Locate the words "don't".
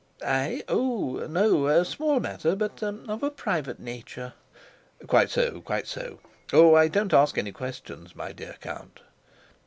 6.87-7.13